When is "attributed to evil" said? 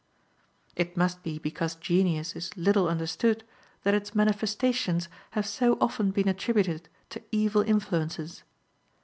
6.27-7.61